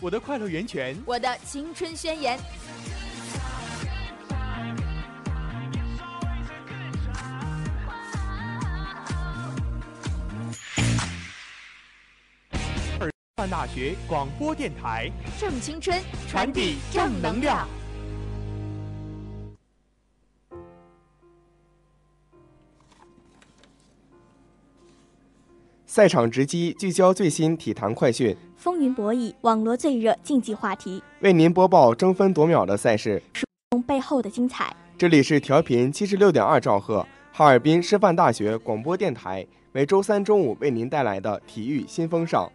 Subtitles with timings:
[0.00, 2.38] 我的快乐源泉，我的青春宣言。
[13.00, 15.10] 师范大学广播电台，
[15.40, 17.68] 正青春，传递正能量。
[25.98, 33.20] 赛场直击，聚焦最新体坛快讯，风云博弈，网罗最热竞技话题，为您播报争分夺秒的赛事
[33.70, 34.72] 中背后的精彩。
[34.96, 42.48] 这里是调频七十六点二兆赫，哈尔滨师范大学广播电台，每周三中午为您带来的体育新风尚。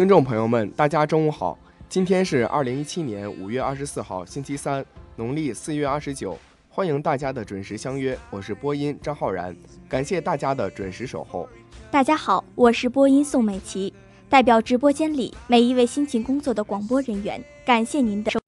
[0.00, 4.82] 听众朋友们，大家中午好，今天是二零一七年五月二十四号，星期三。
[5.16, 6.38] 农历四月二十九，
[6.70, 9.54] 欢迎大家的准时相约，我是播音张浩然，
[9.90, 11.46] 感谢大家的准时守候。
[11.90, 13.92] 大家好，我是播音宋美琪，
[14.30, 18.39] 代表直播间里每一位辛勤工作的广播人员，感谢您的。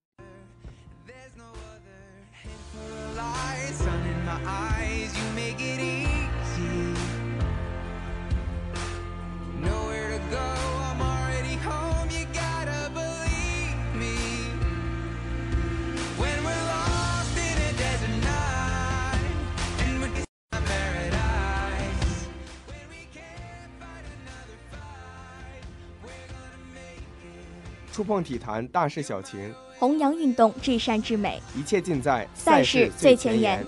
[28.13, 33.65] 碰体坛大事小情，弘扬运动至善至美，一切尽在赛事最前沿。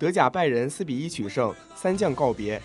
[0.00, 2.58] 德甲拜仁四比一取胜，三将告别，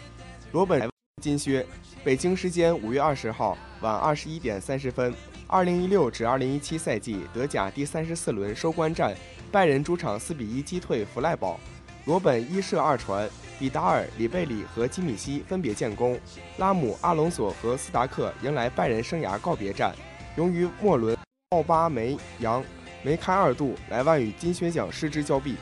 [0.53, 0.89] 罗本
[1.21, 1.65] 金靴。
[2.01, 5.13] 北京时间五月二十号晚二十一点三十分，
[5.45, 9.13] 二零一六至二零一七赛季德甲第三十四轮收官战，
[9.51, 11.59] 拜仁主场四比一击退弗赖堡，
[12.05, 13.29] 罗本一射二传，
[13.59, 16.17] 比达尔、里贝里和基米希分别建功，
[16.55, 19.93] 拉姆、阿隆索和斯达克迎来拜仁生涯告别战。
[20.37, 21.17] 由于末轮
[21.49, 22.63] 奥巴梅扬
[23.03, 25.57] 梅开二度，莱万与金靴奖失之交臂。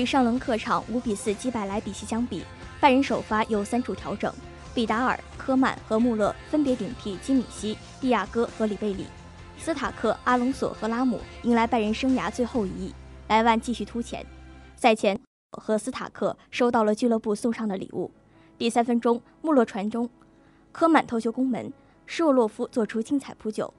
[0.00, 2.44] 与上轮客场五比四击败莱比锡相比，
[2.80, 4.32] 拜仁首发有三处调整，
[4.74, 9.06] 比达尔、科曼和穆勒分别顶替基米希、蒂亚戈和里贝里，
[9.58, 12.94] 斯塔克、阿隆索和拉姆迎来拜仁生涯最后一役。
[13.28, 14.24] 莱万继续突前。
[14.76, 15.18] 赛前
[15.52, 18.10] 和斯塔克收到了俱乐部送上的礼物。
[18.58, 20.08] 第三分钟，穆勒传中，
[20.72, 21.72] 科曼头球攻门，
[22.06, 23.72] 施沃洛夫做出精彩扑救。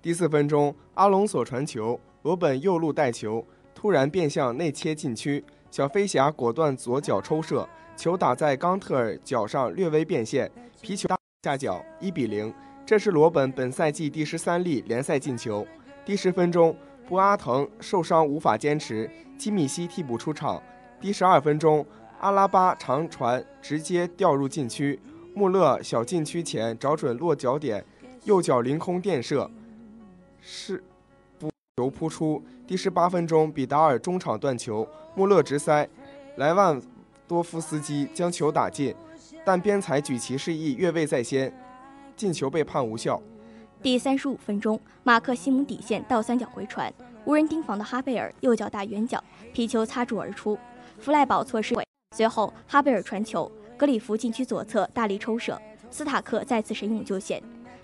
[0.00, 3.44] 第四分钟，阿隆索传球，罗本右路带球，
[3.80, 10.50] 突然变向内切禁区，小飞侠果断左脚抽射，球打在冈特尔脚上略微变线，
[10.82, 11.08] 皮球
[11.44, 12.52] 下脚，一比零。
[12.84, 15.64] 这是罗本本赛季第十三粒联赛进球。
[16.04, 16.76] 第十分钟，
[17.06, 19.08] 布阿滕受伤无法坚持，
[19.38, 20.60] 基米希替补出场。
[21.00, 21.86] 第十二分钟，
[22.18, 24.98] 阿拉巴长传直接掉入禁区，
[25.34, 27.84] 穆勒小禁区前找准落脚点，
[28.24, 29.48] 右脚凌空垫射。
[30.40, 30.82] 是
[31.78, 32.42] 球扑出。
[32.66, 35.88] 第十八分钟，比达尔中场断球，穆勒直塞，
[36.34, 36.82] 莱万
[37.28, 38.92] 多夫斯基将球打进，
[39.44, 41.56] 但边裁举旗示意越位在先，
[42.16, 43.22] 进球被判无效。
[43.80, 46.92] 第三十五分钟，马克西姆底线倒三角回传，
[47.24, 49.22] 无人盯防的哈贝尔右脚打远角，
[49.52, 50.58] 皮球擦柱而出，
[50.98, 51.76] 弗赖堡错失。
[52.16, 55.56] 随后哈贝尔传球，格里夫禁区左侧大力抽射，
[55.92, 57.40] 斯塔克再次神勇救险。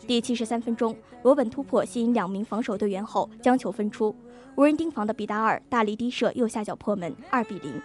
[0.06, 4.14] 第七十三分钟，罗本突破吸引两名防守队员后将球分出，
[4.54, 7.80] 无人盯防的比达尔大力低射右下角破门，二比零。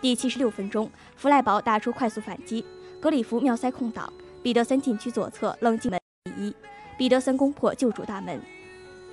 [0.00, 2.64] 第七十六分钟，弗赖堡打出快速反击，
[2.98, 4.10] 格里夫妙塞空档，
[4.42, 6.00] 彼得森禁区左侧冷进门
[6.38, 6.54] 一，
[6.96, 8.40] 彼得森攻破救主大门。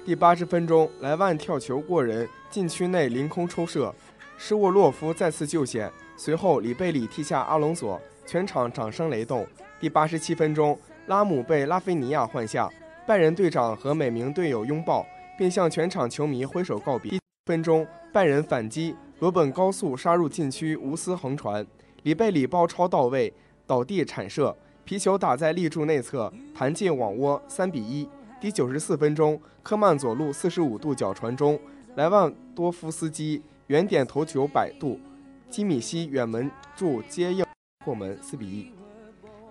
[0.06, 3.94] 第八十分钟，莱万跳球过人，禁区内凌空抽射，
[4.38, 9.46] 施沃洛夫再次救险，随后里贝里踢下阿隆索，全场掌声雷动。
[9.78, 10.80] 第八十七分钟。
[11.08, 12.68] 拉姆被拉菲尼亚换下，
[13.06, 15.06] 拜仁队长和每名队友拥抱，
[15.38, 17.12] 并向全场球迷挥手告别。
[17.12, 21.66] 一分钟，拜仁反击，罗本高速杀入禁区，无私横传，
[22.02, 23.32] 里贝里包抄到位，
[23.68, 28.10] 倒地铲射，皮球打在立柱内侧，弹进网窝，三比一。
[28.42, 31.60] 第九十四分钟，科曼左路四十五度角传中，
[31.96, 35.00] 莱万多夫斯基远点头球摆渡，
[35.52, 37.46] 基米希远门柱接应
[37.86, 38.75] 破门，四比一。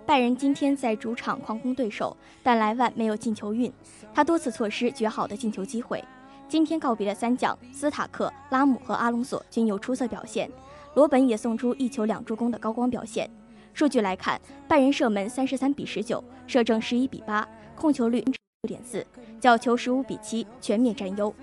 [0.06, 3.72] 拜仁今天在主场狂攻对手，但莱万没有进球运，
[4.12, 6.04] 他多次错失绝好的进球机会。
[6.46, 10.50] 今天告别的三将斯塔克、拉姆和阿隆索均有出色表现，
[10.92, 13.28] 罗本也送出一球两助攻的高光表现。
[13.72, 18.34] 数据来看，拜仁射门三十三比十九，射正十一比八，控球率六
[18.68, 19.04] 点四，
[19.40, 21.34] 角球十五比七，全面占优。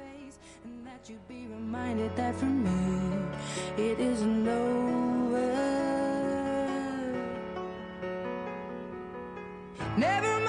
[9.98, 10.41] Never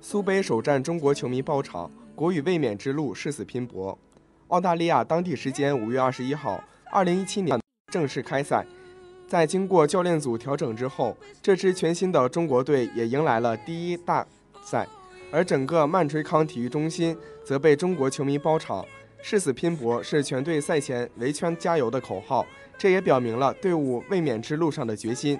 [0.00, 3.98] 苏杯首战，中国球迷包场，国羽卫冕之路誓死拼搏。
[4.48, 7.60] 澳大利亚当地时间五月二十一号，二零一七年
[7.92, 8.64] 正式开赛。
[9.28, 14.26] 在经过教练组调整之后，这支全新的中国队也迎来了第一大
[14.64, 14.88] 赛，
[15.30, 18.82] 而整个曼垂康体育中心则被中国球迷包场。
[19.28, 22.46] 誓死拼搏是全队赛前围圈加油的口号，
[22.78, 25.36] 这也表明了队伍卫冕之路上的决心。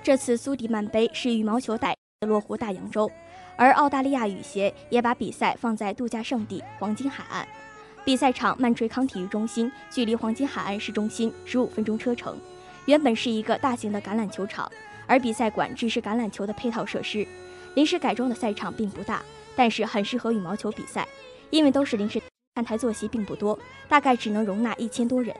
[0.00, 1.92] 这次苏迪曼杯是羽毛球代
[2.24, 3.10] 落户大洋洲，
[3.56, 7.44] 而澳大利亚羽协也把比赛放在度假胜地黄金海岸。
[8.04, 12.38] 比赛场曼垂康体育中心距离黄金海岸市中心十五分钟车程，
[12.84, 14.70] 原本是一个大型的橄榄球场，
[15.08, 17.26] 而比赛馆只是橄榄球的配套设施。
[17.74, 19.20] 临时改装的赛场并不大，
[19.56, 21.08] 但是很适合羽毛球比赛，
[21.50, 22.22] 因为都是临时。
[22.56, 25.36] 看台坐席并不多，大概只能容纳一千多人。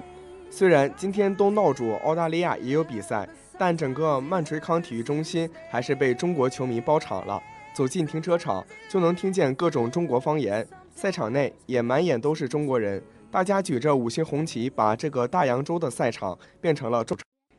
[0.50, 7.42] 虽然今天东道主澳大利亚也有比赛，但整个曼垂康体育中心还是被中国球迷包场了。
[7.72, 17.16] 走进停车场就能听见各种中国方言，赛场内也满眼都是中国人，大家举着五星红旗，把这个大洋洲的赛场变成了中。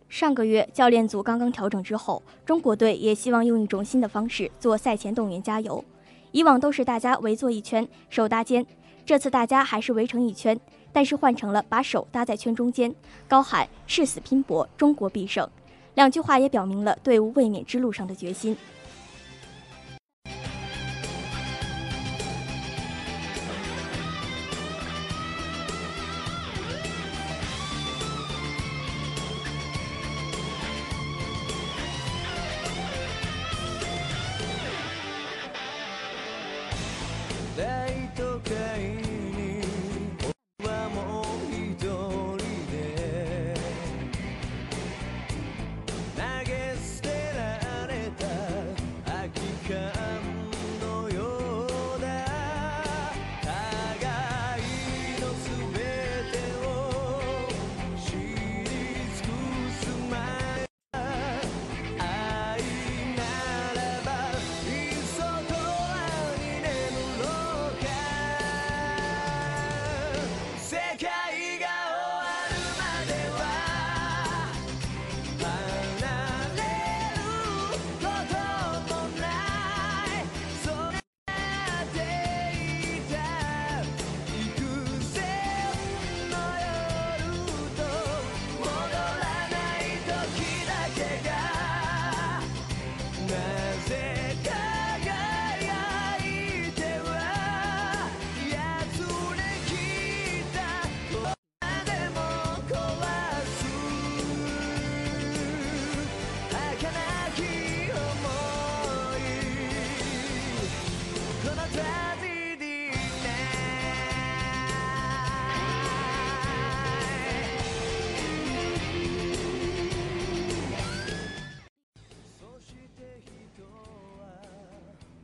[0.08, 5.84] 上个月教练组刚刚调整之后，中国队也希望用一种新的方式做赛前动员加油。
[6.34, 8.64] 以往都是大家围坐一圈，手搭肩。
[9.08, 10.60] 这次大家还是围成一圈，
[10.92, 12.94] 但是换成了把手搭在圈中间，
[13.26, 15.50] 高喊“誓死拼搏，中国必胜”，
[15.96, 18.54] 两句话也表明了队伍卫冕之路上的决心。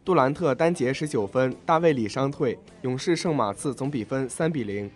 [0.05, 4.91] 杜兰特单节十九分，大卫里伤退，勇士胜马刺，总比分三比零。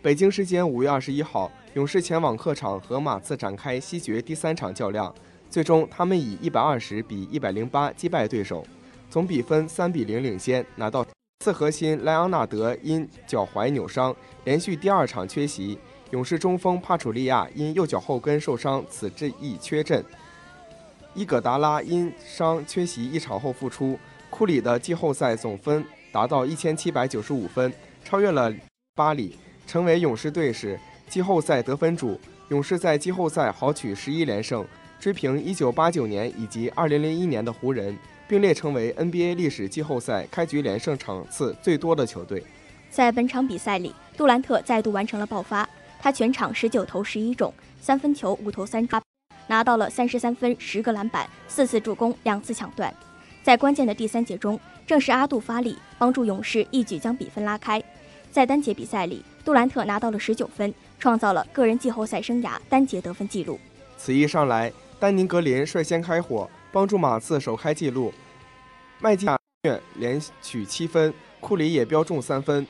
[0.00, 5.12] 北京时间五月二十一号，勇士前往客场和马刺展开西决第三场较量，
[5.50, 8.66] 最终他们以一百二十比一百零八击败对手，
[9.10, 11.06] 总比分三比零领先，拿到。
[11.44, 14.14] 次核心莱昂纳德因脚踝扭伤，
[14.44, 15.78] 连续第二场缺席。
[16.10, 20.04] 勇士中锋帕楚利亚因右脚后跟受伤，此役亦缺阵。
[21.14, 23.98] 伊戈达拉因伤缺席一场后复出。
[24.30, 27.72] 库里的季后赛总分达到一千七百九十五分，
[28.04, 28.52] 超越了
[28.94, 29.36] 巴里，
[29.66, 30.78] 成为勇士队史
[31.08, 32.18] 季后赛得分主。
[32.48, 34.66] 勇士在季后赛豪取十一连胜，
[35.00, 37.96] 追平1989年以及2001年的湖人。
[38.28, 42.44] 并列成为 NBA 历史季后赛开局连胜场次最多的球队。
[42.90, 45.66] 在本场比赛里，杜兰特再度完成了爆发，
[45.98, 47.50] 他全场十九投十一中，
[47.80, 49.00] 三分球五投三中，
[49.46, 52.94] 拿到了三十三分、十个篮板、四次助攻、两次抢断。
[53.42, 57.82] 在关键的第三节中，正是阿杜发力，帮助勇士一举将比分拉开。
[58.30, 63.58] 在单节比赛里，杜兰特拿到了十九分，创造了个人季后赛生涯单节得分纪录。
[63.96, 66.48] 此役上来，丹尼格林率先开火。
[66.70, 68.12] 帮助马刺首开纪录，
[69.00, 69.26] 麦基
[69.94, 72.66] 连取七分，库里也标中三分，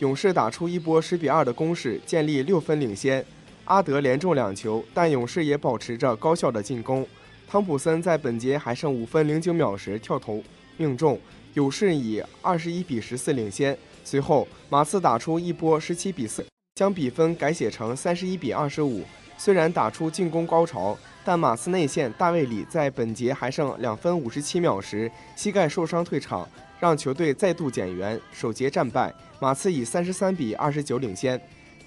[0.00, 3.24] 勇士打出一波十比二的攻势，建立六分领先。
[3.66, 7.06] 阿德连中两球，但勇士也保持着高效的进攻。
[7.48, 10.42] 汤普森在本节还剩五分零九秒时跳投
[10.76, 11.18] 命中，
[11.54, 13.78] 勇士以二十一比十四领先。
[14.04, 19.04] 随后马刺打出一波十七比四，将比分改写成三十一比二十五。
[19.38, 20.98] 虽然打出进攻高潮。
[21.26, 31.40] 但马刺内线大卫里在本节还剩两分五十七秒时膝盖受伤退场，让球队再度减员，首节战败，马刺以三十三比二十九领先。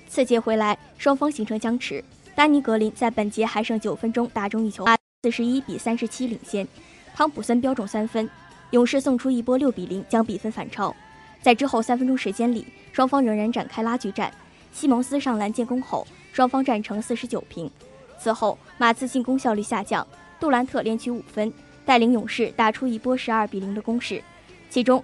[0.09, 2.03] 次节回来，双方形成僵持。
[2.35, 4.83] 丹尼格林在本节还剩九分钟打中一球，
[5.23, 6.67] 四十一比三十七领先。
[7.15, 8.29] 汤普森标中三分，
[8.71, 10.93] 勇士送出一波六比零将比分反超。
[11.41, 14.29] 在之后三分钟时间里，双方仍然展开拉锯战。
[14.73, 17.71] 西蒙斯上篮建功后，双方战成四十九平。
[18.19, 20.05] 此后，马刺进攻效率下降，
[20.39, 21.51] 杜兰特连取五分，
[21.85, 24.21] 带领勇士打出一波十二比零的攻势，
[24.69, 25.03] 其中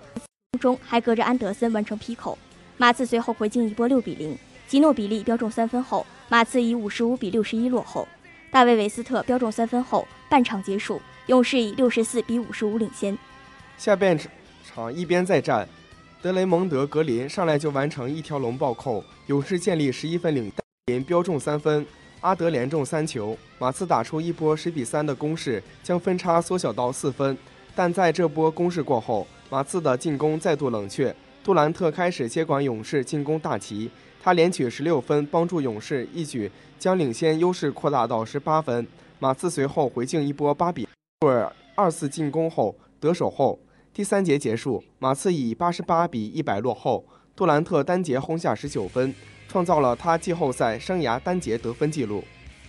[0.59, 2.37] 中还隔着安德森完成劈扣。
[2.77, 8.05] 马刺随后回敬一波六比零，吉诺比利标中三分后，马刺以五十五比六十一落后。
[8.51, 13.17] 大卫韦斯特标中三分后，半场结束，勇士以六十四比五十五领先。
[13.77, 14.17] 下半
[14.63, 15.67] 场一边再战，
[16.21, 20.51] 德雷蒙德格林上来就完成一条龙暴扣，勇士建立十一分领
[20.87, 21.85] 先，标中三分。
[22.25, 27.37] 阿德连中三球，马刺打出一波十比三的攻势，将分差缩小到四分。
[27.75, 31.15] 但在这波攻势过后，马刺的进攻再度冷却。
[31.43, 38.87] 杜兰特开始接管勇士进攻大旗，他连取十六分，帮助勇士一举将领先优势扩大到十八分。
[39.19, 40.87] 马刺随后回敬一波八比
[41.19, 43.59] 二，二次进攻后得手后，
[43.93, 47.05] 第三节结束，马刺以八十八比一百落后。
[47.35, 49.13] 杜兰特单节轰下十九分。
[49.55, 52.21] 创造了他季后赛生涯单节得分纪录。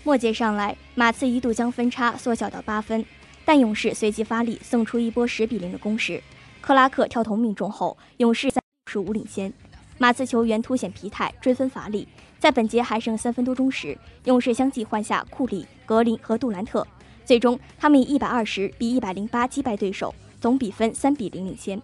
[0.05, 3.05] 末节上来，马刺一度将分差缩小到八分，
[3.45, 6.23] 但勇士随即发力，送出一波十比零的攻势。
[6.61, 9.53] 克拉克跳投命中后，勇士三十五领先。
[9.99, 12.07] 马刺球员凸显疲态，追分乏力。
[12.39, 16.87] 在本节还剩三分多钟时，勇士相继换下库里、格林和杜兰特，
[17.25, 21.83] 最终他们以一百二十比一百零八击败对手，总比分三比零领先。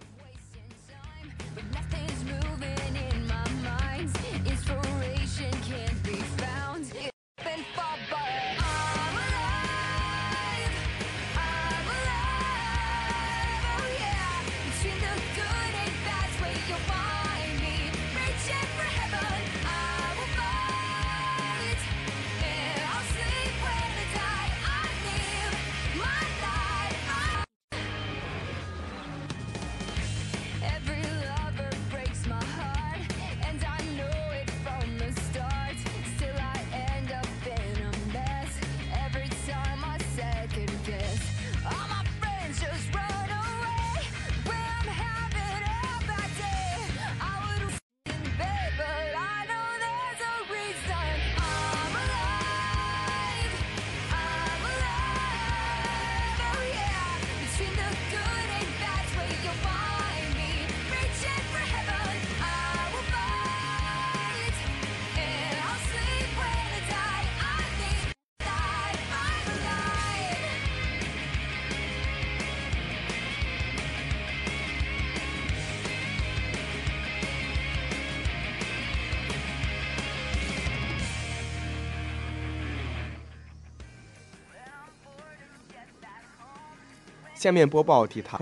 [87.43, 88.39] 下面播报体坛。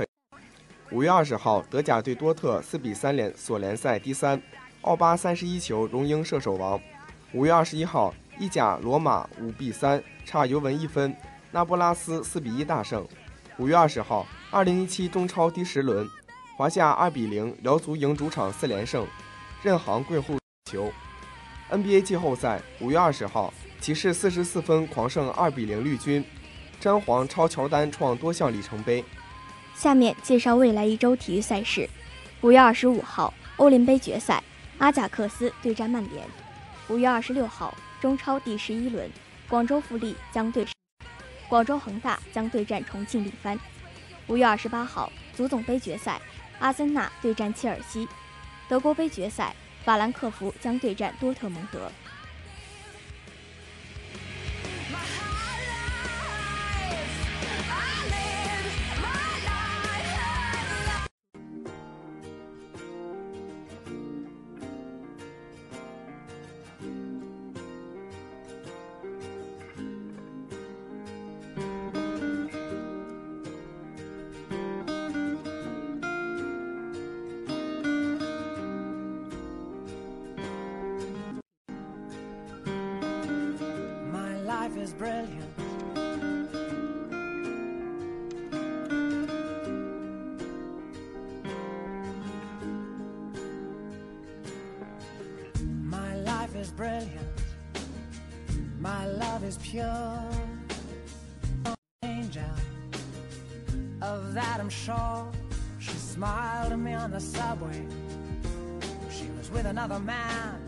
[0.92, 4.40] 五月二十号，德甲对多特四比三连锁联赛第三，
[4.82, 6.80] 奥巴三十一球荣膺射手王。
[7.34, 11.16] 五月二十一号，意甲罗马五比三差尤文一分，
[11.50, 13.04] 那不拉斯四比一大胜。
[13.58, 16.08] 五月二十号，二零一七中超第十轮，
[16.56, 19.08] 华夏二比零辽足赢主场四连胜，
[19.64, 20.38] 任航贵户
[20.70, 20.94] 球。
[21.72, 26.24] NBA 季后赛五月二十号，骑士四十四分狂胜二比零绿军，
[26.82, 29.06] 詹皇超乔丹创多项里程碑。
[29.76, 31.88] 下面介绍未来一周体育赛事。
[32.42, 34.44] 五月二十五号，欧联杯决赛，
[34.80, 36.28] 阿贾克斯对战曼联。
[36.88, 39.08] 五月二十六号，中超第十一轮，
[39.48, 40.66] 广州富力将对
[41.48, 43.56] 广州恒大将对战重庆力帆。
[44.26, 46.20] 五月二十八号，足总杯决赛，
[46.58, 48.08] 阿森纳对战切尔西。
[48.68, 51.92] 德国杯决赛，法兰克福将对战多特蒙德。
[85.02, 85.58] Brilliant.
[95.84, 97.12] My life is brilliant.
[98.80, 100.30] My love is pure.
[102.04, 102.44] Angel,
[104.04, 105.32] of that I'm sure.
[105.80, 107.84] She smiled at me on the subway.
[109.10, 110.64] She was with another man.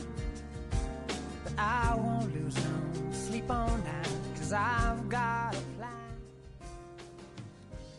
[1.44, 2.84] But I won't lose no
[3.34, 4.03] sleep on that,
[4.54, 5.90] cause I've got a plan.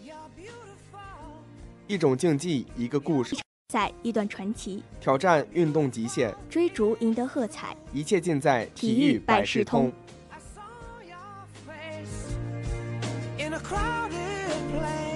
[0.03, 1.43] You're beautiful.
[1.89, 3.37] 一种竞技，一个故事，
[3.73, 7.77] 赛一段传奇，挑战运动极限，追逐赢得喝彩。
[7.93, 9.93] 一切尽在体体育育百百事通。
[10.31, 11.17] I saw your
[11.67, 12.37] face
[13.39, 15.14] in a crowded place,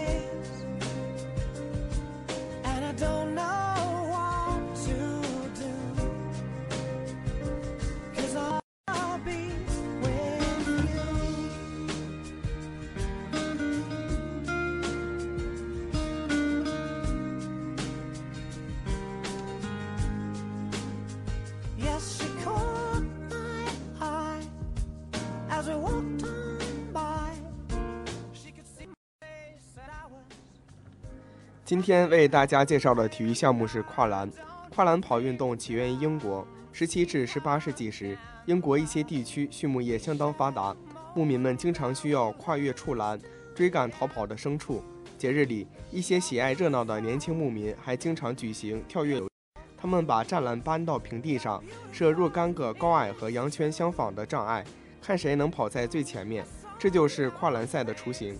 [31.69, 34.27] 今天为大家介绍的体育项目是跨栏。
[34.75, 36.49] 跨栏跑运动起源于英国。
[36.73, 40.75] 十七至十八世纪时，英国一些地区畜牧业相当发达，
[41.15, 43.21] 牧民们经常需要跨越畜栏
[43.55, 44.83] 追赶逃跑的牲畜。
[45.19, 49.29] 节日里，一些喜爱热闹的年轻牧民还经常举行跳跃游。
[49.77, 54.65] 他们把栅栏搬到平地上，设若干个高矮和羊圈相仿的障碍，
[55.03, 56.47] 看谁能跑在最前面。
[56.79, 58.39] 这就是跨栏赛的雏形。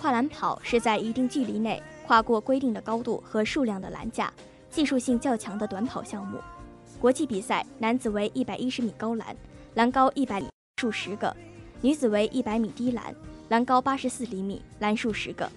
[0.00, 4.32] 跨栏跑是在一定距离内跨过规定的高度和数量的栏架，
[4.70, 6.38] 技术性较强的短跑项目。
[7.00, 9.36] 国际比赛，男子为一百一十米高栏，
[9.74, 11.34] 栏高一百米，数十个；
[11.80, 13.12] 女子为一百米低栏，
[13.48, 15.50] 栏高八十四厘米，栏数十个。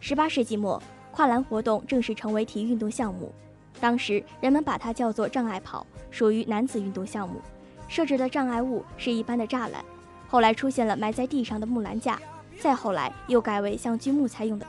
[0.00, 3.32] 十八世纪末，跨栏活动正式成为体育运动项目。
[3.80, 7.40] 当时人们把它叫做障碍跑，属于男子运动项目。
[7.86, 9.84] 设置的障碍物是一般的栅栏，
[10.28, 12.20] 后来出现了埋在地上的木栏架，
[12.58, 14.66] 再后来又改为像锯木材用的。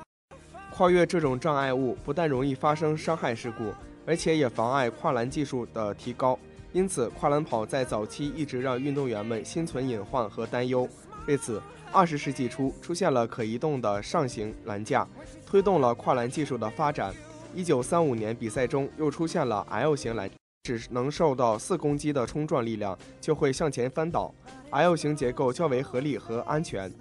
[0.78, 3.74] 跨越这种障碍物不但容易发生伤害事故，
[4.06, 6.38] 而且也妨碍跨栏技术的提高。
[6.74, 10.86] 因此，跨栏跑在早期一直让运动员们心存隐患和担忧。
[11.28, 11.62] 为此，
[11.94, 15.08] 二十世纪初出现了可移动的上行栏架，
[15.46, 17.14] 推动了跨栏技术的发展。
[17.54, 20.30] 一九三五年，比赛中又出现了 L 型栏，
[20.64, 24.36] 只能受到四公斤的冲撞力量就会向前翻倒。
[24.72, 26.92] L 型结构较为合理和安全，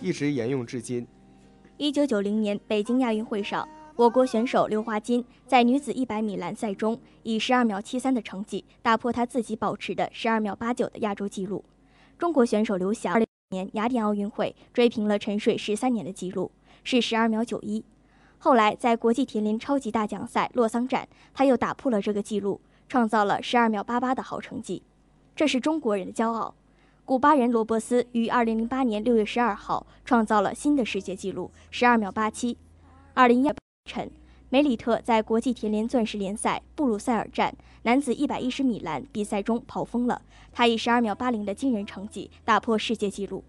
[0.00, 1.06] 一直沿用至今。
[1.78, 11.64] 一九九零年北京亚运会上，我国选手刘华金在女子一百米栏赛中以十二秒七三的成绩打破她自己保持的十二秒八九的亚洲纪录。
[12.18, 16.50] 中国选手刘翔二零年雅典奥运会追平了沉睡十三年的纪录，
[16.82, 17.84] 是十二秒九一。
[18.38, 24.82] 后来在国际田联超级大奖赛洛桑站，他又打破了这个纪录，创造了十二秒八八的好成绩，
[25.36, 26.56] 这是中国人的骄傲。
[27.08, 32.58] 古巴人罗伯斯于二零零八年六月十二号创造了新的世界纪录，十二秒八七。
[33.14, 33.50] 二零一
[33.86, 34.10] 晨，
[34.50, 40.20] 梅里特在国际田联钻石联赛布鲁塞尔站男子一百一十米栏比赛中跑疯了，
[40.52, 43.42] 他以十二秒八零的惊人成绩打破世界纪录。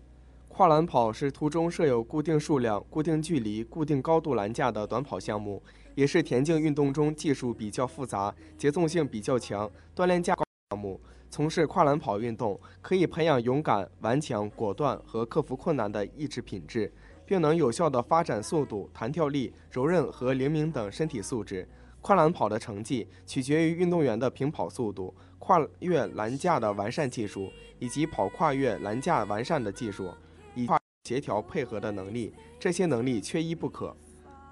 [0.47, 5.61] 跨栏跑是途中设有固定数量、固定距离、固定高度栏架的短跑项目，
[5.95, 10.97] 也是田径运动中技术比较复杂、节奏性比较强、锻炼价高项目。
[11.29, 16.91] 从事跨栏跑运动可以培养勇敢、顽强、果断和克服困难的意志品质，
[17.25, 21.69] 并能有效地发展速度、弹跳力、柔韧和灵敏等身体素质。
[22.01, 30.11] 跨栏跑的成绩取决于运动员的平跑速度、跨越栏架的完善技术，以及跑跨越栏架完善的技术，
[30.55, 32.33] 以跨协调配合的能力。
[32.57, 33.95] 这些能力缺一不可。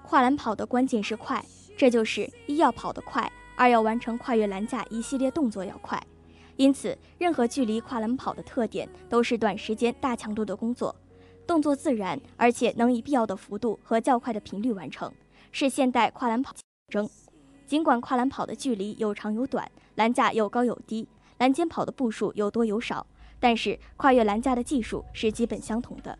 [0.04, 1.44] 跨栏跑的关键是快，
[1.76, 6.00] 这就是一要跑得快，二要完成跨越栏架一系列动作要快。
[6.58, 10.92] 因此，任何距离跨栏跑的特点都是短时间、大强度的工作，
[11.46, 15.12] 动作自然，而且能以必要的幅度和较快的频率完成，
[15.52, 16.52] 是现代跨栏跑
[16.88, 17.08] 争。
[17.64, 21.06] 尽管跨栏跑的距离有长有短，栏架有高有低，
[21.38, 23.06] 栏间跑的步数有多有少，
[23.38, 26.18] 但是跨越栏架的技术是基本相同的。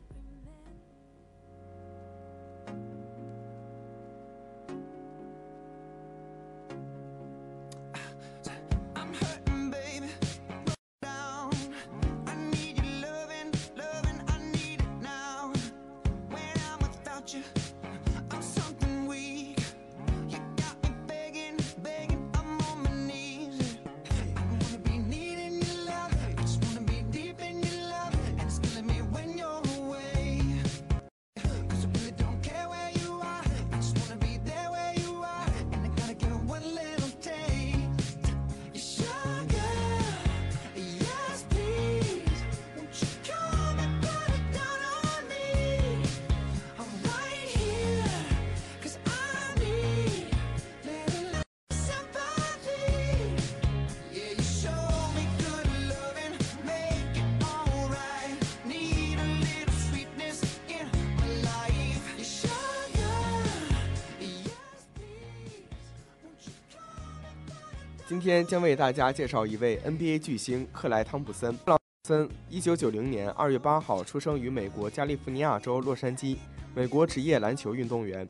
[68.08, 71.54] 今天将为大家介绍一位 NBA 巨星克莱·汤普森。
[71.58, 76.38] 克莱·汤普森，一九九零年二月八号出生于美国加利福尼亚州洛杉矶，
[76.74, 78.26] 美国职业篮球运动员，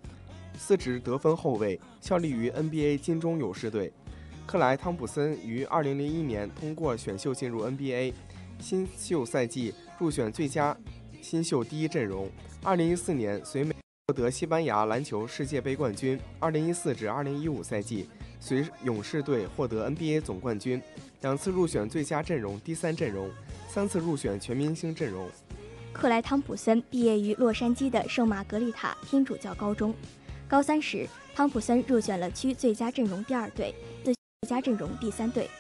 [0.59, 3.93] 司职得分后卫，效力于 NBA 金州勇士队。
[4.47, 8.13] 克莱·汤普森于二零零一年通过选秀进入 NBA，
[8.59, 10.77] 新秀赛季入选最佳
[11.23, 12.29] 新秀第一阵容。
[12.65, 13.73] 二零一四年随美
[14.09, 16.19] 获得西班牙篮球世界杯冠军。
[16.41, 18.09] 二零一四至二零一五赛季。
[18.41, 20.81] 随勇士队获得 NBA 总冠军，
[21.21, 23.31] 两次入选最佳阵容第三阵容，
[23.69, 25.29] 三次入选全明星阵容。
[25.93, 29.93] 克莱·汤普森毕业于洛杉矶的圣玛格丽塔天主教高中。
[30.47, 33.75] 高三时，汤普森入选了区最佳阵容第二队，
[34.05, 34.15] 最
[34.49, 35.51] 佳阵容第三队。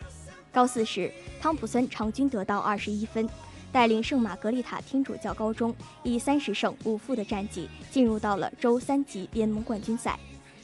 [0.52, 3.28] 高四时，汤普森场均得到二十一分，
[3.72, 10.18] 带领圣玛格丽塔天主教高中以三十胜五负的战绩进入到了州三级联盟冠军赛。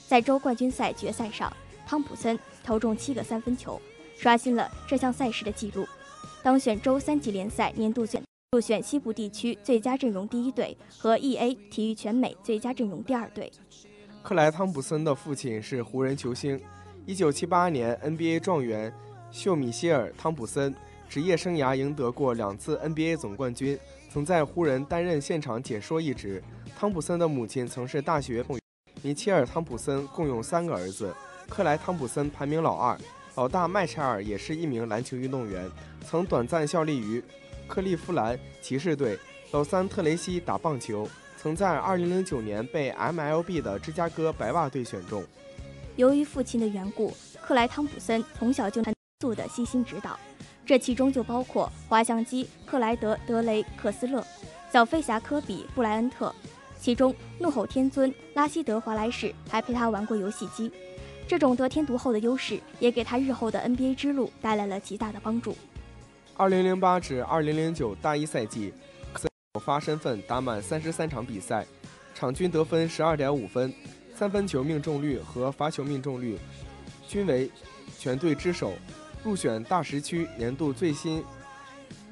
[0.06, 1.52] 在州冠军赛决赛上，
[1.86, 3.80] 汤普森投中七个三分球，
[4.16, 5.86] 刷新了这项赛事的纪录，
[6.42, 11.54] 当选州三级联赛年度选入选西部地区最佳阵容第一队和 E.A.
[11.70, 13.52] 体育全美最佳阵容第二队。
[14.22, 16.58] 克莱·汤普森的父亲是湖人球星
[17.06, 18.92] ，1978年 NBA 状元
[19.30, 20.74] 秀米歇尔·汤普森，
[21.08, 23.78] 职业生涯赢得过两次 NBA 总冠军，
[24.10, 26.42] 曾在湖人担任现场解说一职。
[26.78, 28.44] 汤普森的母亲曾是大学
[29.02, 31.14] 米切尔·汤普森共有三个儿子。
[31.48, 32.98] 克莱·汤普森排名老二，
[33.36, 35.70] 老大麦柴尔也是一名篮球运动员，
[36.06, 37.22] 曾短暂效力于
[37.66, 39.18] 克利夫兰骑士队。
[39.52, 45.22] 老三特雷西打棒球，曾在2009年被 MLB 的芝加哥白袜队选中。
[45.94, 48.82] 由于父亲的缘故，克莱·汤普森从小就
[49.20, 50.18] 素的悉心指导，
[50.66, 54.26] 这其中就包括滑翔机克莱德·德雷克斯勒、
[54.72, 56.34] 小飞侠科比·布莱恩特，
[56.80, 60.68] 其中怒吼天尊拉希德·华莱士还陪他玩过游戏机。
[61.26, 65.56] 这种得天独厚的优势，也给他日后的 NBA 之路带来了极大的帮助。
[66.36, 68.72] 二零零八至二零零九大一赛季，
[69.14, 71.64] 首发身份打满三十三场比赛，
[72.14, 73.72] 场均得分十二点五分，
[74.14, 76.38] 三分球命中率和罚球命中率
[77.08, 77.50] 均为
[77.98, 78.74] 全队之首，
[79.22, 81.24] 入选大十区年度最新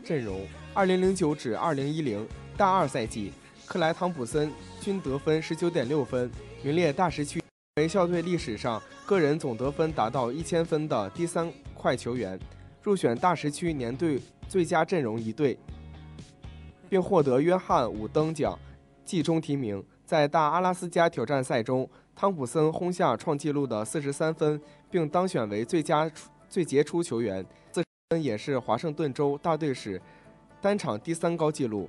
[0.03, 0.41] 阵容。
[0.73, 3.31] 二零零九至二零一零大二赛季，
[3.67, 6.31] 克莱·汤普森均得分十九点六分，
[6.63, 7.43] 名列大十区。
[7.77, 12.41] 为校队历史上个人总得分达到一千分的第三快球员，
[12.81, 15.59] 入选大十区年队最佳阵容一队，
[16.89, 18.59] 并获得约翰伍登奖
[19.05, 19.85] 季中提名。
[20.07, 24.59] 在大阿拉斯加挑战赛中，汤普森轰下创纪录的四十三分，
[24.91, 26.11] 并当选为最佳
[26.49, 30.01] 最杰出球员，四分也是华盛顿州大队史
[30.63, 31.87] 单场第三高纪录。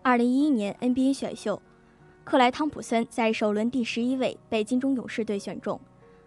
[0.00, 1.60] 二零一一年 NBA 选秀，
[2.24, 5.78] 克莱汤普森在首轮第十一位被金州勇士队选中。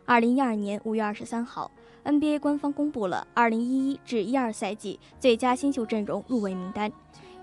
[0.07, 1.69] 二零一二年五月二十三号
[2.05, 6.89] ，NBA 官方公布了二零一一至一二赛季最佳新秀阵容入围名单，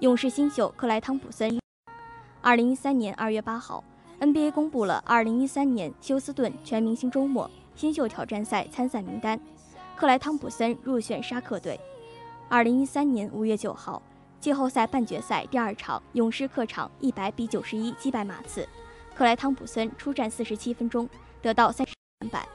[0.00, 1.61] 勇士新秀克莱汤普森。
[2.40, 3.85] 二零一三年二月八号
[4.18, 9.38] ，NBA 公布了二零一三年休斯顿全明星周末新秀挑战赛参赛名单，
[9.94, 11.79] 克莱汤普森入选沙克队。
[12.48, 14.00] 二零一三年五月九号，
[14.40, 18.66] 季后赛半决赛第二场，勇士客场一百比九十一击败马刺，
[19.14, 21.07] 克莱汤普森出战四十七分钟，
[21.42, 21.93] 得到三十
[22.28, 22.46] 板，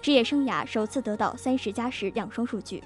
[0.00, 2.82] 职业生涯首次得到三十加十两双数据，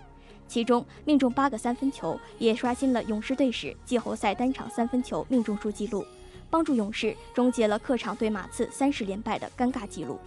[0.48, 6.04] 其中命中八个三分球，也刷新了勇士队史季后赛单场三分球命中数纪录。
[6.50, 10.20] 帮助勇士终结了客场对马刺三十连败的尴尬纪录。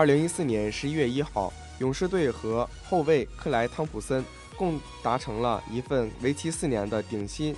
[0.00, 4.24] 二零一四年十一月一号，勇士队和后卫克莱汤普森
[4.56, 7.54] 共达成了一份为期四年的顶薪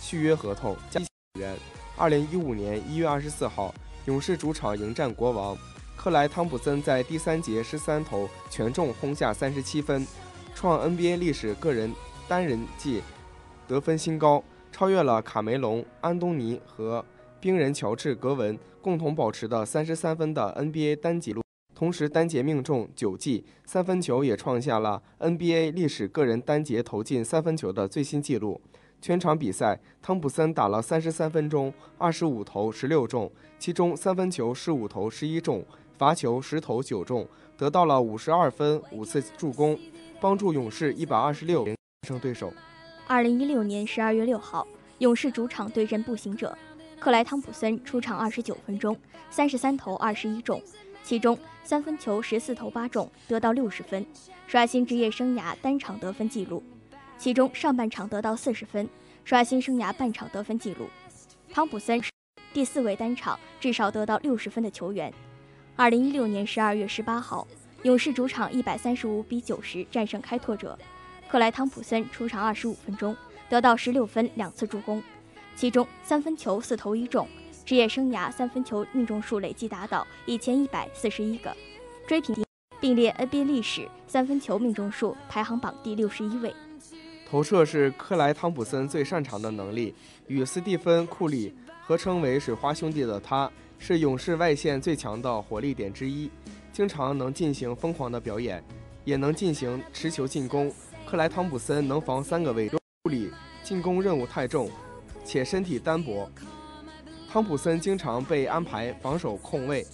[0.00, 1.00] 续约合同，加
[1.34, 1.56] 元。
[1.96, 3.74] 二零一五年一月二十四号，
[4.06, 5.58] 勇士主场迎战国王，
[5.96, 10.06] 克莱汤普森在第三节十三投全中，轰下三十七分，
[10.54, 11.92] 创 NBA 历史个人
[12.28, 13.02] 单人季
[13.66, 17.04] 得分新高，超越了卡梅隆·安东尼和
[17.40, 21.42] 冰人乔治·格文共同保持的三十三分的 NBA 单纪录。
[21.80, 28.60] 同时，单节命中九记，三分球也创下了 NBA 历史个人单节投进三分球的最新纪录。
[29.00, 35.64] 全场比赛，汤普森打了三十三分钟，二十五投十六中，其中三分球十五投十一中，
[35.96, 39.78] 罚球十投九中，得到了五十二分、五次助攻，
[40.20, 41.66] 帮助勇士一百二十六
[42.06, 42.52] 胜对手。
[43.06, 46.54] 二零一六年十二月六号，勇士主场对阵步行者，
[46.98, 48.94] 克莱汤普森出场二十九分钟，
[49.30, 50.62] 三十三投二十一中，
[51.02, 54.04] 其中三分球十四投八中，得到六十分，
[54.46, 56.62] 刷新职业生涯单场得分纪录。
[57.16, 58.88] 其中上半场得到四十分，
[59.24, 60.88] 刷新生涯半场得分纪录。
[61.52, 62.10] 汤普森是
[62.52, 65.12] 第四位单场至少得到六十分的球员。
[65.76, 67.46] 二零一六年十二月十八号，
[67.82, 70.78] 勇士主场一百三十五比九十战胜开拓者，
[71.28, 73.16] 克莱汤普森出场二十五分钟，
[73.48, 75.02] 得到十六分两次助攻，
[75.54, 77.28] 其中三分球四投一中，
[77.64, 81.56] 职业生涯三分球命中数累计达到一千一百四十一个，
[82.06, 82.44] 追平
[82.80, 86.54] 并列 NBA 历史三分球命中数排行榜第六十一位。
[87.28, 89.94] 投射是克莱汤普森最擅长的能力，
[90.26, 96.28] 与斯蒂芬·库里合称为“水花兄弟”的他，是勇士外线最强的火力点之一，
[96.72, 98.60] 经常能进行疯狂的表演，
[99.04, 100.72] 也能进行持球进攻。
[101.06, 103.30] 克莱汤普森能防三个位置，库里
[103.62, 104.68] 进攻任务太重，
[105.24, 106.28] 且身体单薄，
[107.32, 109.86] 汤普森经常被安排防守控卫，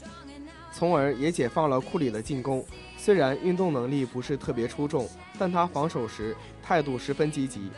[0.73, 2.65] 从而也解放了库里的进攻。
[2.97, 5.07] 虽然运动能力不是特别出众，
[5.39, 7.71] 但他防守时态度十分积极。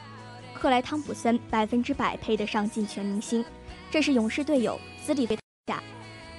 [0.54, 3.44] 克莱汤普森百分之百配得上进全明星，
[3.90, 5.82] 这是勇士队友斯里对下。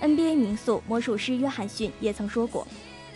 [0.01, 2.65] NBA 名宿魔术师约翰逊也曾说过，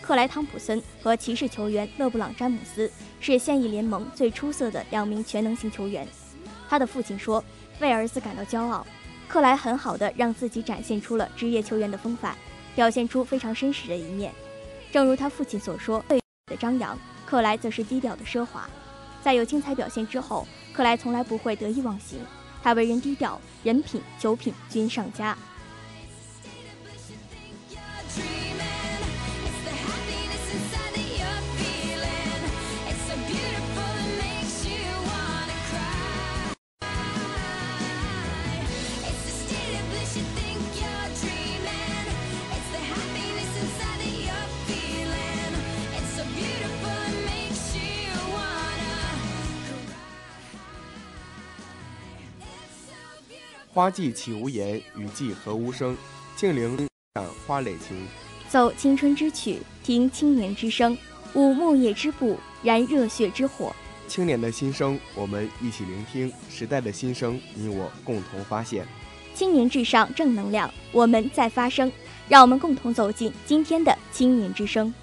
[0.02, 6.06] 克莱汤普森和骑士球员勒布朗詹姆斯是现役联盟最出色的两名全能型球员。
[6.68, 7.42] 他的父亲说，
[7.80, 8.86] 为儿子感到骄傲。
[9.34, 12.36] 克莱很好的让自己展现出了职业球员的风范，
[12.76, 14.32] 表现出非常绅士的一面。
[14.92, 18.70] 正如他父亲所说，对的张扬，克莱则是低调的奢华。
[19.24, 22.20] 在有精彩表现之后，克莱从来不会得意忘形，
[22.62, 25.36] 他为人低调，人品、酒品均上佳。
[53.74, 55.96] 花季岂无言，雨季何无声。
[56.36, 56.76] 静聆
[57.14, 58.06] 感花蕾情。
[58.48, 60.96] 奏青春之曲，听青年之声，
[61.34, 63.74] 舞木叶之步，燃热血之火。
[64.06, 68.86] 青年的心声，我们一起聆听；时代的心声，你我共同发现。
[69.34, 71.90] 青年至上，正能量，我们在发声。
[72.28, 74.94] 让我们共同走进今天的青年之声。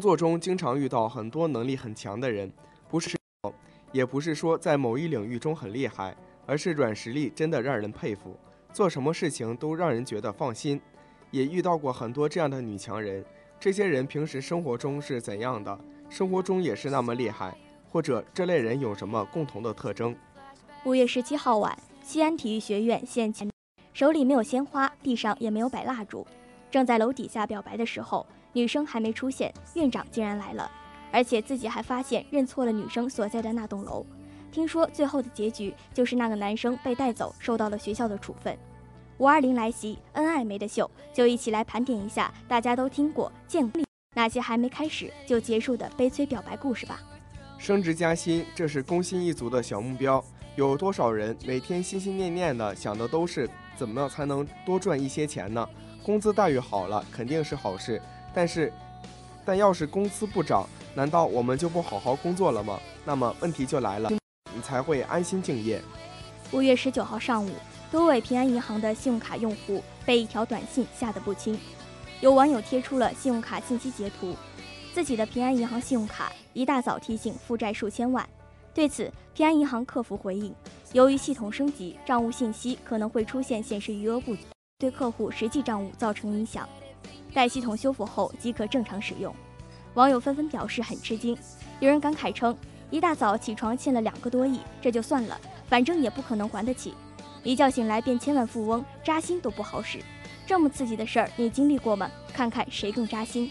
[0.00, 2.50] 工作中经常遇到很多能力很强的人，
[2.88, 3.18] 不是，
[3.92, 8.34] 也不是说在某一领域中很厉害，而是软实力真的让人佩服，
[8.72, 10.80] 做什么事情都让人觉得放心。
[11.30, 13.22] 也遇到过很多这样的女强人，
[13.60, 15.78] 这些人平时生活中是怎样的？
[16.08, 17.54] 生活中也是那么厉害，
[17.90, 20.16] 或者这类人有什么共同的特征？
[20.86, 23.50] 五月十七号晚，西安体育学院现前，
[23.92, 26.26] 手里没有鲜花，地上也没有摆蜡烛，
[26.70, 30.70] 正在楼底下表白的时候，女生还没出现，院长竟然来了，
[31.12, 34.04] 而且自己还发现认错了女生所在的那栋楼。
[34.50, 38.56] 听说最后的结局就是那个男生被带走，受到了学校的处分。
[39.18, 43.82] 五二零来袭，恩爱没得秀，就一起来盘点一下大家都听过、见过
[44.16, 47.00] 那些还没开始就结束的悲催表白故事吧。
[47.58, 50.24] 升职加薪，这是工薪一族的小目标。
[50.56, 55.68] 有多少人每天心心念念的想的都是怎么样才能多赚一些钱呢？
[56.02, 58.02] 工资待遇好了肯定是好事，
[58.32, 58.72] 但是，
[59.44, 62.78] 但要是工资不涨，难道我们就不好好工作了吗？
[63.04, 64.10] 那么问题就来了，
[64.54, 65.80] 你才会安心敬业。
[66.52, 67.50] 五月十九号上午，
[67.90, 71.58] 多位平安银行的信用卡用户被一条短信吓得不轻。
[72.20, 74.36] 有网友贴出了信用卡信息截图，
[74.92, 78.28] 自己的平安银行信用卡一大早提醒负债数千万。
[78.74, 80.54] 对此，平安银行客服回应，
[80.92, 84.42] 由于系统升级，账务信息可能会出现显示余额不足，
[84.78, 86.68] 对客户实际账务造成影响。
[87.32, 89.34] 待系统修复后即可正常使用。
[89.94, 91.36] 网友纷纷表示很吃惊，
[91.80, 92.56] 有人感慨称，
[92.90, 95.38] 一大早起床欠了两个多亿，这就算了。
[95.68, 96.94] 反正也不可能还得起，
[97.42, 99.98] 一觉醒来变千万富翁，扎心都不好使。
[100.46, 102.10] 这么刺激的事儿，你经历过吗？
[102.32, 103.50] 看看谁更扎心。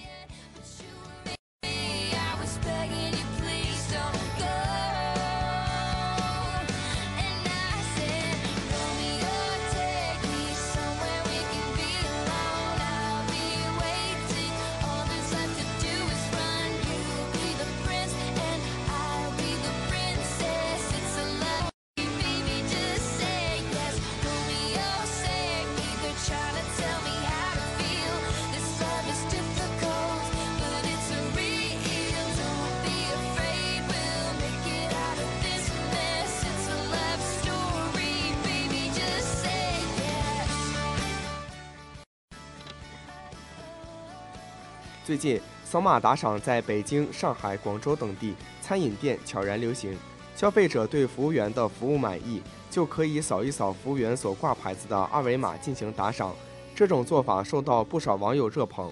[45.19, 49.95] 近，扫码打赏在北京、上海、广州等地餐饮店悄然流行。
[50.35, 52.41] 消费者对服务员的服务满意，
[52.71, 56.33] 就可以扫一扫服务员所挂牌子的二维码进行打赏。
[56.73, 58.89] 这种做法受到不少网友热捧，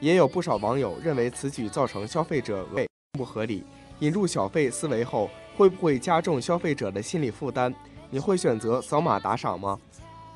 [0.00, 3.62] 也有不少网友认为此举造成消费者额外不合理。
[3.98, 7.74] 引入小费思维后，会不会加重消费者的心理负担？
[8.08, 9.78] 你会选择扫码打赏吗？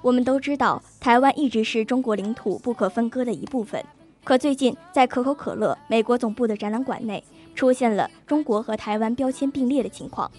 [0.03, 3.83] 我们都知道，台湾一直是中国领土不可分割的一部分。
[4.25, 7.23] 可最近，在可口可乐美国总部的展览馆内，
[7.57, 10.31] 出现了中国和台湾标签并列的情况。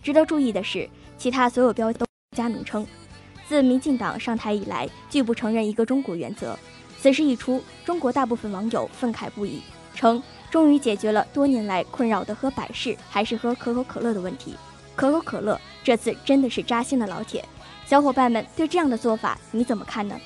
[0.00, 0.88] 值得注意的是，
[1.18, 2.86] 其他所有标都加名称。
[3.48, 6.56] 自民进党上台以来，拒不承认一个中国原则。
[7.00, 9.60] 此事一出，中国大部分网友愤慨不已，
[9.92, 14.54] 称终于解决了多年来困扰的喝百事还是喝可口可乐的问题。
[14.94, 17.44] 可口可乐这次真的是扎心了老铁。
[17.86, 20.16] 小伙伴们对这样的做法你怎么看呢？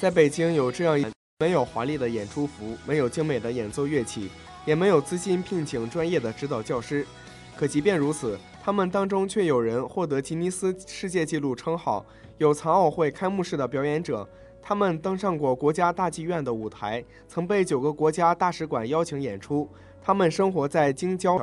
[0.00, 1.04] 在北京有这样一
[1.38, 4.30] 没有华丽的演出服，没有精美的演奏乐器，
[4.64, 7.06] 也没有资金聘请专业的指导教师。
[7.54, 12.02] 可即便如此，他们当中却有人获得吉尼斯世界纪录称号，
[12.38, 14.26] 有残奥会开幕式的表演者，
[14.62, 19.68] 他们登上过国家大剧院的舞台，曾被九个国家大使馆邀请演出。
[20.00, 21.38] 他们生活在京郊，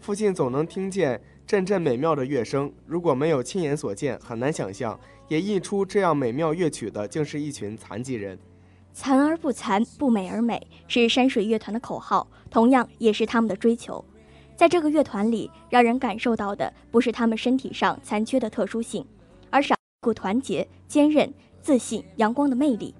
[0.00, 2.72] 附近总能听见阵阵美妙的乐声。
[2.84, 8.36] 如果没有亲眼所见，很难想象，演绎出这样美妙乐曲的，竟是一群残疾人。
[9.02, 14.04] 残而不残，不美而美，是山水乐团的口号，同样也是他们的追求。
[14.54, 19.02] 在这个乐团里，让人感受到的不是他们身体上残缺的特殊性，
[19.48, 21.32] 而是一股团结、坚韧、
[21.62, 22.94] 自信、阳光的魅力。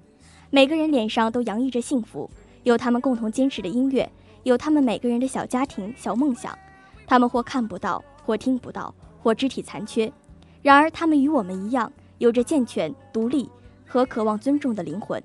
[0.49, 2.27] 每个人脸上都洋溢着幸福，
[2.63, 6.57] 有他们共同坚持的音乐，有他们每个人的小家庭、小梦想。
[7.05, 8.91] 他们或看不到，或听不到，
[9.21, 10.11] 或肢体残缺，
[10.63, 13.47] 然而他们与我们一样，有着健全、独立
[13.85, 15.21] 和渴望尊重的灵魂。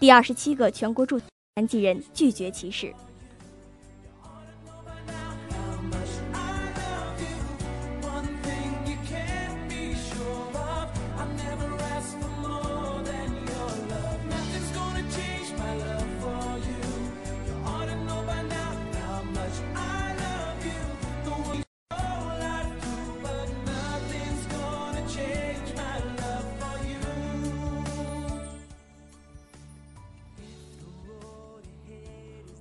[0.00, 1.20] 第二十七个全国驻
[1.54, 2.90] 残疾人拒绝歧视。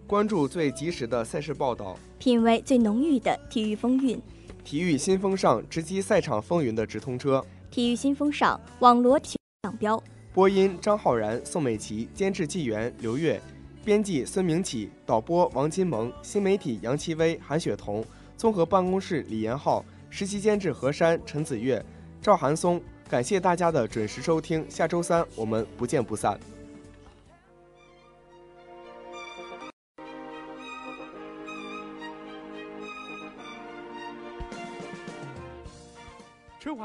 [0.09, 4.19] 关注最及时的赛事报道，品味最浓郁的体育风韵，
[4.63, 7.45] 体育新风尚，直击赛场风云的直通车。
[7.69, 9.37] 体育新风尚，网罗体
[9.77, 10.01] 标。
[10.33, 13.39] 播音张浩然、宋美琪，监制纪元、刘越，
[13.85, 18.03] 编辑孙明启，导播王金萌，新媒体杨奇威、韩雪彤，
[18.35, 21.85] 综合办公室李延浩，实习监制何山、陈子月、
[22.19, 22.81] 赵寒松。
[23.07, 26.39] 感谢大家的准时收听，下周三我们不见不散。